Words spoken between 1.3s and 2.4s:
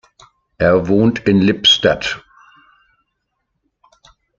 Lippstadt.